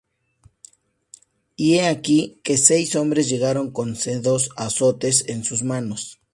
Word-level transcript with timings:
Y 1.55 1.75
he 1.75 1.85
aquí 1.85 2.39
que 2.43 2.57
seis 2.57 2.95
hombres 2.95 3.29
llegaron 3.29 3.69
con 3.69 3.95
sendos 3.95 4.49
azotes 4.55 5.25
en 5.29 5.43
sus 5.43 5.61
manos. 5.61 6.19